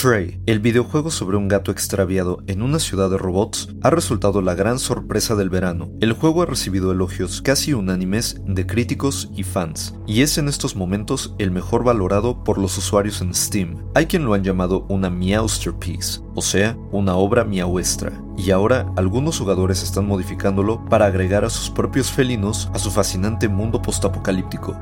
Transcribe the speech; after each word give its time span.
Stray, 0.00 0.40
el 0.46 0.60
videojuego 0.60 1.10
sobre 1.10 1.36
un 1.36 1.46
gato 1.46 1.70
extraviado 1.70 2.42
en 2.46 2.62
una 2.62 2.78
ciudad 2.78 3.10
de 3.10 3.18
robots, 3.18 3.68
ha 3.82 3.90
resultado 3.90 4.40
la 4.40 4.54
gran 4.54 4.78
sorpresa 4.78 5.34
del 5.34 5.50
verano. 5.50 5.90
El 6.00 6.14
juego 6.14 6.40
ha 6.40 6.46
recibido 6.46 6.90
elogios 6.90 7.42
casi 7.42 7.74
unánimes 7.74 8.40
de 8.46 8.66
críticos 8.66 9.28
y 9.36 9.42
fans, 9.42 9.94
y 10.06 10.22
es 10.22 10.38
en 10.38 10.48
estos 10.48 10.74
momentos 10.74 11.34
el 11.38 11.50
mejor 11.50 11.84
valorado 11.84 12.42
por 12.44 12.56
los 12.56 12.78
usuarios 12.78 13.20
en 13.20 13.34
Steam. 13.34 13.76
Hay 13.94 14.06
quien 14.06 14.24
lo 14.24 14.32
han 14.32 14.42
llamado 14.42 14.86
una 14.88 15.10
Meowsterpiece, 15.10 16.22
o 16.34 16.40
sea, 16.40 16.78
una 16.92 17.16
obra 17.16 17.44
miauestra, 17.44 18.10
y 18.44 18.50
ahora 18.50 18.90
algunos 18.96 19.38
jugadores 19.38 19.82
están 19.82 20.06
modificándolo 20.06 20.84
para 20.86 21.06
agregar 21.06 21.44
a 21.44 21.50
sus 21.50 21.68
propios 21.70 22.10
felinos 22.10 22.70
a 22.72 22.78
su 22.78 22.90
fascinante 22.90 23.48
mundo 23.48 23.82
postapocalíptico. 23.82 24.76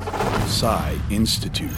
Institute. 1.11 1.75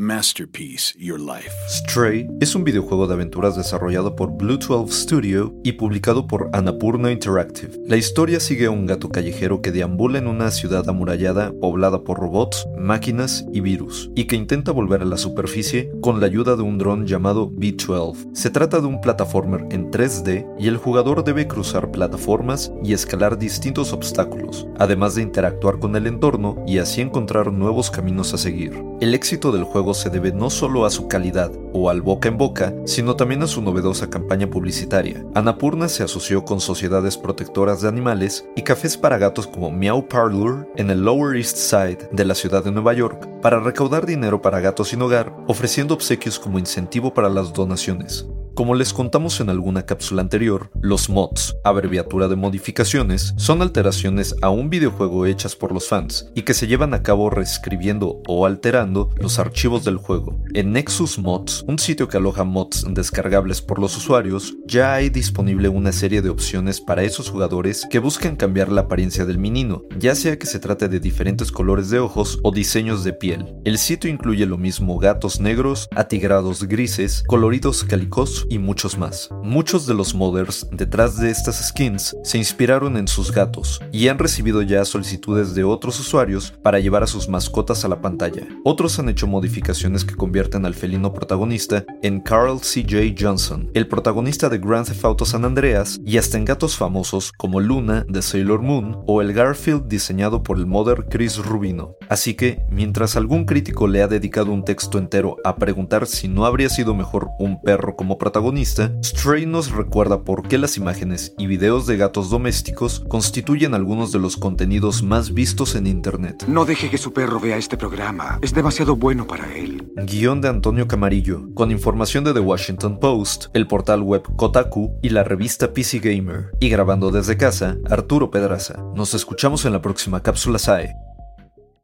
Masterpiece 0.00 0.94
Your 0.98 1.20
Life. 1.20 1.50
Stray 1.68 2.26
es 2.40 2.54
un 2.54 2.64
videojuego 2.64 3.06
de 3.06 3.14
aventuras 3.14 3.56
desarrollado 3.56 4.16
por 4.16 4.36
Blue 4.36 4.58
12 4.58 4.92
Studio 4.92 5.54
y 5.64 5.72
publicado 5.72 6.26
por 6.26 6.50
Annapurna 6.52 7.10
Interactive. 7.10 7.78
La 7.86 7.96
historia 7.96 8.40
sigue 8.40 8.66
a 8.66 8.70
un 8.70 8.86
gato 8.86 9.08
callejero 9.08 9.60
que 9.60 9.72
deambula 9.72 10.18
en 10.18 10.26
una 10.26 10.50
ciudad 10.50 10.88
amurallada 10.88 11.52
poblada 11.60 12.04
por 12.04 12.18
robots, 12.18 12.66
máquinas 12.78 13.44
y 13.52 13.60
virus, 13.60 14.10
y 14.14 14.24
que 14.24 14.36
intenta 14.36 14.72
volver 14.72 15.02
a 15.02 15.06
la 15.06 15.16
superficie 15.16 15.90
con 16.00 16.20
la 16.20 16.26
ayuda 16.26 16.56
de 16.56 16.62
un 16.62 16.78
dron 16.78 17.06
llamado 17.06 17.50
B-12. 17.50 18.34
Se 18.34 18.50
trata 18.50 18.80
de 18.80 18.86
un 18.86 19.00
plataformer 19.00 19.66
en 19.70 19.90
3D 19.90 20.46
y 20.58 20.68
el 20.68 20.76
jugador 20.76 21.17
debe 21.22 21.46
cruzar 21.46 21.90
plataformas 21.90 22.72
y 22.82 22.92
escalar 22.92 23.38
distintos 23.38 23.92
obstáculos, 23.92 24.66
además 24.78 25.14
de 25.14 25.22
interactuar 25.22 25.78
con 25.78 25.96
el 25.96 26.06
entorno 26.06 26.62
y 26.66 26.78
así 26.78 27.00
encontrar 27.00 27.52
nuevos 27.52 27.90
caminos 27.90 28.34
a 28.34 28.38
seguir. 28.38 28.82
El 29.00 29.14
éxito 29.14 29.52
del 29.52 29.64
juego 29.64 29.94
se 29.94 30.10
debe 30.10 30.32
no 30.32 30.50
solo 30.50 30.84
a 30.84 30.90
su 30.90 31.08
calidad 31.08 31.52
o 31.72 31.90
al 31.90 32.02
boca 32.02 32.28
en 32.28 32.38
boca, 32.38 32.74
sino 32.84 33.16
también 33.16 33.42
a 33.42 33.46
su 33.46 33.62
novedosa 33.62 34.10
campaña 34.10 34.48
publicitaria. 34.48 35.24
Anapurna 35.34 35.88
se 35.88 36.02
asoció 36.02 36.44
con 36.44 36.60
sociedades 36.60 37.16
protectoras 37.16 37.82
de 37.82 37.88
animales 37.88 38.46
y 38.56 38.62
cafés 38.62 38.96
para 38.96 39.18
gatos 39.18 39.46
como 39.46 39.70
Meow 39.70 40.08
Parlor 40.08 40.68
en 40.76 40.90
el 40.90 41.02
Lower 41.02 41.36
East 41.36 41.56
Side 41.56 42.08
de 42.12 42.24
la 42.24 42.34
ciudad 42.34 42.64
de 42.64 42.72
Nueva 42.72 42.92
York 42.92 43.28
para 43.40 43.60
recaudar 43.60 44.06
dinero 44.06 44.42
para 44.42 44.60
gatos 44.60 44.88
sin 44.88 45.02
hogar, 45.02 45.34
ofreciendo 45.46 45.94
obsequios 45.94 46.38
como 46.38 46.58
incentivo 46.58 47.14
para 47.14 47.28
las 47.28 47.52
donaciones. 47.52 48.26
Como 48.58 48.74
les 48.74 48.92
contamos 48.92 49.38
en 49.38 49.50
alguna 49.50 49.86
cápsula 49.86 50.20
anterior, 50.20 50.68
los 50.80 51.08
mods, 51.08 51.54
abreviatura 51.62 52.26
de 52.26 52.34
modificaciones, 52.34 53.32
son 53.36 53.62
alteraciones 53.62 54.34
a 54.42 54.50
un 54.50 54.68
videojuego 54.68 55.26
hechas 55.26 55.54
por 55.54 55.70
los 55.70 55.86
fans 55.86 56.28
y 56.34 56.42
que 56.42 56.54
se 56.54 56.66
llevan 56.66 56.92
a 56.92 57.04
cabo 57.04 57.30
reescribiendo 57.30 58.20
o 58.26 58.46
alterando 58.46 59.10
los 59.16 59.38
archivos 59.38 59.84
del 59.84 59.96
juego. 59.96 60.42
En 60.54 60.72
Nexus 60.72 61.20
Mods, 61.20 61.64
un 61.68 61.78
sitio 61.78 62.08
que 62.08 62.16
aloja 62.16 62.42
mods 62.42 62.84
descargables 62.90 63.62
por 63.62 63.78
los 63.78 63.96
usuarios, 63.96 64.56
ya 64.66 64.92
hay 64.92 65.08
disponible 65.08 65.68
una 65.68 65.92
serie 65.92 66.20
de 66.20 66.28
opciones 66.28 66.80
para 66.80 67.04
esos 67.04 67.30
jugadores 67.30 67.86
que 67.88 68.00
buscan 68.00 68.34
cambiar 68.34 68.72
la 68.72 68.80
apariencia 68.80 69.24
del 69.24 69.38
menino, 69.38 69.84
ya 69.96 70.16
sea 70.16 70.36
que 70.36 70.46
se 70.46 70.58
trate 70.58 70.88
de 70.88 70.98
diferentes 70.98 71.52
colores 71.52 71.90
de 71.90 72.00
ojos 72.00 72.40
o 72.42 72.50
diseños 72.50 73.04
de 73.04 73.12
piel. 73.12 73.54
El 73.64 73.78
sitio 73.78 74.10
incluye 74.10 74.46
lo 74.46 74.58
mismo 74.58 74.98
gatos 74.98 75.38
negros, 75.38 75.88
atigrados 75.94 76.64
grises, 76.64 77.22
coloridos 77.28 77.84
calicos 77.84 78.46
y 78.48 78.58
muchos 78.58 78.98
más. 78.98 79.28
Muchos 79.42 79.86
de 79.86 79.94
los 79.94 80.14
modders 80.14 80.66
detrás 80.72 81.18
de 81.18 81.30
estas 81.30 81.68
skins 81.68 82.16
se 82.22 82.38
inspiraron 82.38 82.96
en 82.96 83.08
sus 83.08 83.32
gatos 83.32 83.80
y 83.92 84.08
han 84.08 84.18
recibido 84.18 84.62
ya 84.62 84.84
solicitudes 84.84 85.54
de 85.54 85.64
otros 85.64 86.00
usuarios 86.00 86.52
para 86.62 86.80
llevar 86.80 87.02
a 87.02 87.06
sus 87.06 87.28
mascotas 87.28 87.84
a 87.84 87.88
la 87.88 88.00
pantalla. 88.00 88.46
Otros 88.64 88.98
han 88.98 89.08
hecho 89.08 89.26
modificaciones 89.26 90.04
que 90.04 90.14
convierten 90.14 90.64
al 90.64 90.74
felino 90.74 91.12
protagonista 91.12 91.84
en 92.02 92.20
Carl 92.20 92.60
C.J. 92.60 93.14
Johnson, 93.18 93.70
el 93.74 93.86
protagonista 93.86 94.48
de 94.48 94.58
Grand 94.58 94.86
Theft 94.86 95.04
Auto 95.04 95.24
San 95.24 95.44
Andreas, 95.44 95.98
y 96.04 96.18
hasta 96.18 96.38
en 96.38 96.44
gatos 96.44 96.76
famosos 96.76 97.32
como 97.32 97.60
Luna 97.60 98.04
de 98.08 98.22
Sailor 98.22 98.62
Moon 98.62 99.02
o 99.06 99.20
el 99.20 99.32
Garfield 99.32 99.88
diseñado 99.88 100.42
por 100.42 100.58
el 100.58 100.66
modder 100.66 101.06
Chris 101.10 101.36
Rubino. 101.38 101.97
Así 102.08 102.34
que, 102.34 102.62
mientras 102.70 103.16
algún 103.16 103.44
crítico 103.44 103.86
le 103.86 104.02
ha 104.02 104.08
dedicado 104.08 104.52
un 104.52 104.64
texto 104.64 104.98
entero 104.98 105.36
a 105.44 105.56
preguntar 105.56 106.06
si 106.06 106.28
no 106.28 106.46
habría 106.46 106.68
sido 106.68 106.94
mejor 106.94 107.28
un 107.38 107.60
perro 107.60 107.96
como 107.96 108.18
protagonista, 108.18 108.92
Stray 109.04 109.46
nos 109.46 109.70
recuerda 109.70 110.22
por 110.22 110.48
qué 110.48 110.58
las 110.58 110.76
imágenes 110.76 111.34
y 111.38 111.46
videos 111.46 111.86
de 111.86 111.96
gatos 111.96 112.30
domésticos 112.30 113.04
constituyen 113.08 113.74
algunos 113.74 114.12
de 114.12 114.18
los 114.18 114.36
contenidos 114.36 115.02
más 115.02 115.34
vistos 115.34 115.74
en 115.74 115.86
Internet. 115.86 116.44
No 116.48 116.64
deje 116.64 116.90
que 116.90 116.98
su 116.98 117.12
perro 117.12 117.40
vea 117.40 117.56
este 117.56 117.76
programa, 117.76 118.38
es 118.42 118.54
demasiado 118.54 118.96
bueno 118.96 119.26
para 119.26 119.54
él. 119.54 119.92
Guión 119.96 120.40
de 120.40 120.48
Antonio 120.48 120.88
Camarillo, 120.88 121.52
con 121.54 121.70
información 121.70 122.24
de 122.24 122.32
The 122.32 122.40
Washington 122.40 122.98
Post, 122.98 123.46
el 123.52 123.66
portal 123.66 124.02
web 124.02 124.22
Kotaku 124.36 124.98
y 125.02 125.10
la 125.10 125.24
revista 125.24 125.72
PC 125.72 125.98
Gamer. 125.98 126.52
Y 126.60 126.68
grabando 126.68 127.10
desde 127.10 127.36
casa, 127.36 127.76
Arturo 127.90 128.30
Pedraza. 128.30 128.82
Nos 128.94 129.14
escuchamos 129.14 129.64
en 129.64 129.72
la 129.72 129.82
próxima 129.82 130.22
cápsula 130.22 130.58
SAE. 130.58 131.07